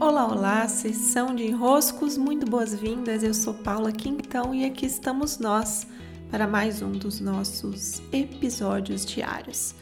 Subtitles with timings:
[0.00, 3.22] Olá, olá, sessão de enroscos, muito boas-vindas.
[3.22, 5.86] Eu sou Paula Quintão e aqui estamos nós
[6.30, 9.72] para mais um dos nossos episódios diários.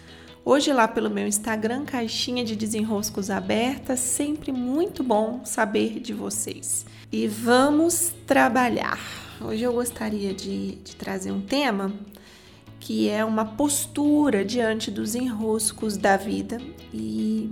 [0.44, 6.84] Hoje, lá pelo meu Instagram, caixinha de desenroscos aberta, sempre muito bom saber de vocês.
[7.10, 9.00] E vamos trabalhar.
[9.40, 11.90] Hoje eu gostaria de, de trazer um tema
[12.78, 16.60] que é uma postura diante dos enroscos da vida
[16.92, 17.50] e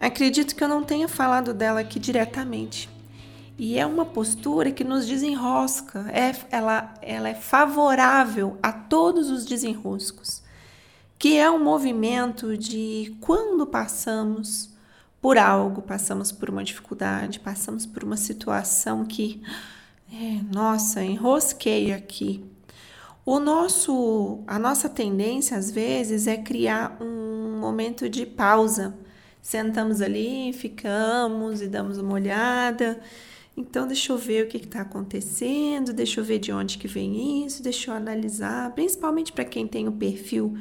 [0.00, 2.88] Acredito que eu não tenha falado dela aqui diretamente.
[3.58, 9.44] E é uma postura que nos desenrosca, é, ela, ela é favorável a todos os
[9.44, 10.40] desenroscos,
[11.18, 14.70] que é um movimento de quando passamos
[15.20, 19.42] por algo, passamos por uma dificuldade, passamos por uma situação que,
[20.12, 22.44] é, nossa, enrosquei aqui.
[23.26, 28.94] O nosso, a nossa tendência às vezes é criar um momento de pausa
[29.40, 33.00] Sentamos ali, ficamos e damos uma olhada.
[33.56, 37.44] Então, deixa eu ver o que está acontecendo, deixa eu ver de onde que vem
[37.44, 40.56] isso, deixa eu analisar, principalmente para quem tem o um perfil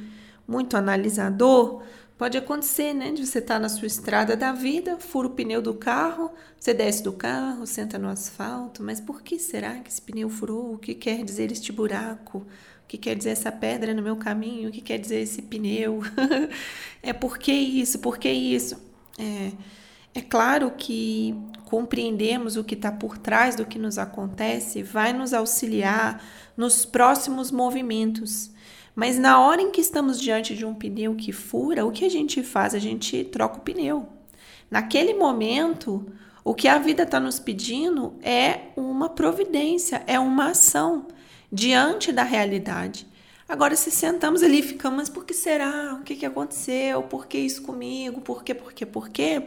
[0.48, 1.84] muito analisador,
[2.18, 3.12] pode acontecer, né?
[3.12, 6.74] De você estar tá na sua estrada da vida, fura o pneu do carro, você
[6.74, 10.74] desce do carro, senta no asfalto, mas por que será que esse pneu furou?
[10.74, 12.40] O que quer dizer este buraco?
[12.40, 14.70] O que quer dizer essa pedra no meu caminho?
[14.70, 16.02] O que quer dizer esse pneu?
[17.04, 18.00] é por que isso?
[18.00, 18.82] Por que isso?
[19.20, 19.52] É,
[20.16, 25.34] é claro que compreendemos o que está por trás do que nos acontece vai nos
[25.34, 26.24] auxiliar
[26.56, 28.50] nos próximos movimentos.
[28.98, 32.10] Mas na hora em que estamos diante de um pneu que fura, o que a
[32.10, 32.74] gente faz?
[32.74, 34.10] A gente troca o pneu.
[34.72, 36.12] Naquele momento,
[36.44, 41.06] o que a vida está nos pedindo é uma providência, é uma ação
[41.52, 43.06] diante da realidade.
[43.48, 46.00] Agora, se sentamos ali e ficamos, mas por que será?
[46.02, 47.04] O que, que aconteceu?
[47.04, 48.20] Por que isso comigo?
[48.22, 48.56] Por quê?
[48.56, 48.84] Por quê?
[48.84, 49.44] Por quê?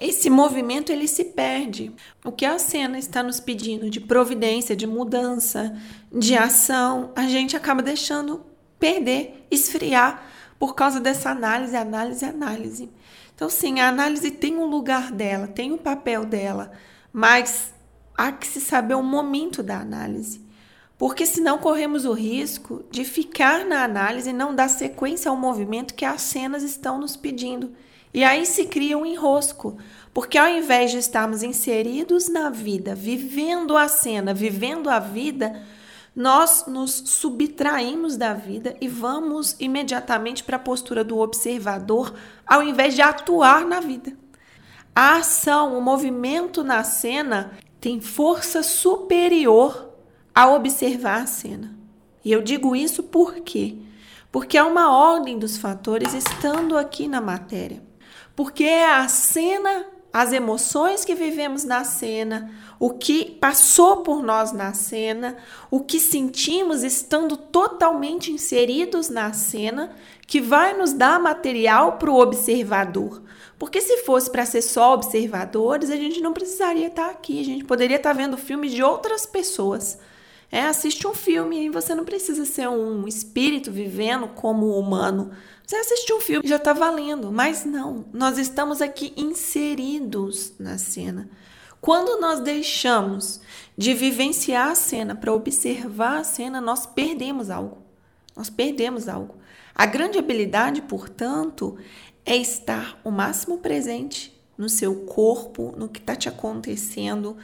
[0.00, 1.92] Esse movimento ele se perde.
[2.24, 5.78] O que a cena está nos pedindo de providência, de mudança,
[6.10, 10.26] de ação, a gente acaba deixando perder, esfriar
[10.58, 12.90] por causa dessa análise, análise, análise.
[13.34, 16.72] Então, sim, a análise tem um lugar dela, tem um papel dela,
[17.12, 17.72] mas
[18.16, 20.44] há que se saber o momento da análise
[20.96, 25.94] porque senão corremos o risco de ficar na análise e não dar sequência ao movimento
[25.94, 27.72] que as cenas estão nos pedindo.
[28.12, 29.76] E aí se cria um enrosco,
[30.12, 35.60] porque ao invés de estarmos inseridos na vida, vivendo a cena, vivendo a vida,
[36.14, 42.14] nós nos subtraímos da vida e vamos imediatamente para a postura do observador,
[42.46, 44.16] ao invés de atuar na vida.
[44.94, 49.90] A ação, o movimento na cena tem força superior
[50.32, 51.76] a observar a cena.
[52.24, 53.76] E eu digo isso por quê?
[54.30, 57.82] Porque há uma ordem dos fatores estando aqui na matéria.
[58.34, 62.48] Porque é a cena, as emoções que vivemos na cena,
[62.78, 65.36] o que passou por nós na cena,
[65.68, 69.90] o que sentimos estando totalmente inseridos na cena,
[70.24, 73.24] que vai nos dar material para o observador.
[73.58, 77.64] Porque se fosse para ser só observadores, a gente não precisaria estar aqui, a gente
[77.64, 79.98] poderia estar vendo filmes de outras pessoas.
[80.54, 85.32] É, assiste um filme e você não precisa ser um espírito vivendo como humano.
[85.66, 87.32] Você assiste um filme já está valendo.
[87.32, 91.28] Mas não, nós estamos aqui inseridos na cena.
[91.80, 93.40] Quando nós deixamos
[93.76, 97.78] de vivenciar a cena para observar a cena, nós perdemos algo.
[98.36, 99.34] Nós perdemos algo.
[99.74, 101.76] A grande habilidade, portanto,
[102.24, 107.36] é estar o máximo presente no seu corpo, no que está te acontecendo,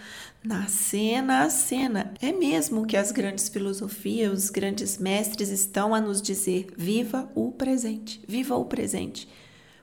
[0.42, 2.12] na cena a cena.
[2.20, 7.52] É mesmo que as grandes filosofias, os grandes mestres estão a nos dizer: viva o
[7.52, 9.28] presente, viva o presente.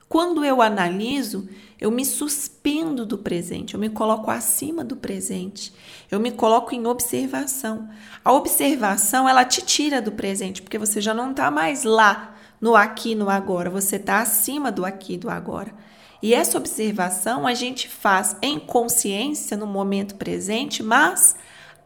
[0.08, 1.46] Quando eu analiso,
[1.78, 5.70] eu me suspendo do presente, eu me coloco acima do presente,
[6.10, 7.90] eu me coloco em observação.
[8.24, 12.74] A observação, ela te tira do presente, porque você já não está mais lá no
[12.74, 15.74] aqui, no agora, você está acima do aqui, do agora.
[16.22, 21.36] E essa observação a gente faz em consciência no momento presente, mas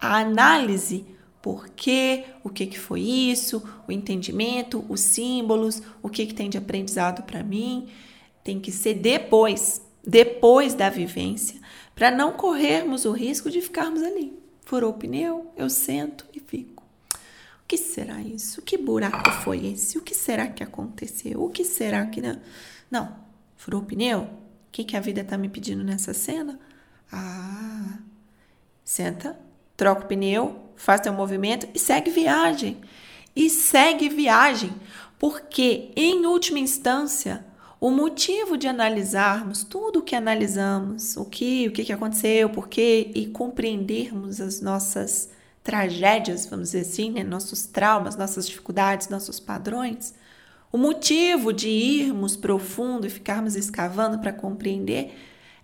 [0.00, 1.04] a análise
[1.42, 6.48] por quê, o que, que foi isso, o entendimento, os símbolos, o que, que tem
[6.48, 7.88] de aprendizado para mim,
[8.44, 11.60] tem que ser depois, depois da vivência,
[11.96, 14.32] para não corrermos o risco de ficarmos ali.
[14.64, 16.84] Furou o pneu, eu sento e fico.
[17.14, 18.62] O que será isso?
[18.62, 19.98] Que buraco foi esse?
[19.98, 21.42] O que será que aconteceu?
[21.42, 22.40] O que será que não?
[22.88, 23.16] Não,
[23.62, 24.22] Furou o pneu?
[24.22, 24.28] O
[24.72, 26.58] que, que a vida está me pedindo nessa cena?
[27.12, 27.98] Ah,
[28.82, 29.38] senta,
[29.76, 32.80] troca o pneu, faz teu movimento e segue viagem.
[33.36, 34.74] E segue viagem,
[35.16, 37.46] porque em última instância,
[37.80, 43.12] o motivo de analisarmos tudo o que analisamos, o que, o que aconteceu, por quê,
[43.14, 45.30] e compreendermos as nossas
[45.62, 47.22] tragédias, vamos dizer assim, né?
[47.22, 50.14] nossos traumas, nossas dificuldades, nossos padrões,
[50.72, 55.14] o motivo de irmos profundo e ficarmos escavando para compreender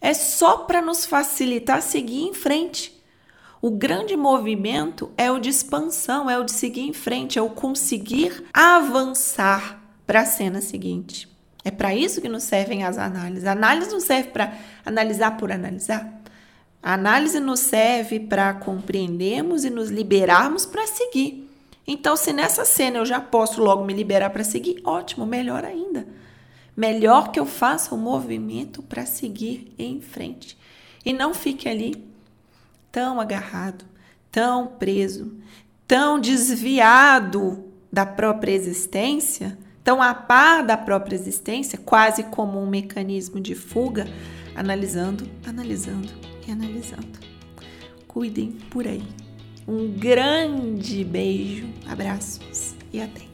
[0.00, 3.02] é só para nos facilitar seguir em frente.
[3.60, 7.50] O grande movimento é o de expansão, é o de seguir em frente, é o
[7.50, 11.26] conseguir avançar para a cena seguinte.
[11.64, 13.46] É para isso que nos servem as análises.
[13.46, 14.52] A análise não serve para
[14.84, 16.22] analisar por analisar.
[16.82, 21.47] A análise nos serve para compreendermos e nos liberarmos para seguir.
[21.88, 26.06] Então, se nessa cena eu já posso logo me liberar para seguir, ótimo, melhor ainda.
[26.76, 30.56] Melhor que eu faça o movimento para seguir em frente.
[31.04, 32.06] E não fique ali
[32.92, 33.84] tão agarrado,
[34.30, 35.36] tão preso,
[35.86, 39.58] tão desviado da própria existência
[39.88, 44.06] Estão a par da própria existência, quase como um mecanismo de fuga,
[44.54, 46.12] analisando, analisando
[46.46, 47.18] e analisando.
[48.06, 49.02] Cuidem por aí.
[49.68, 53.27] Um grande beijo, abraços e até.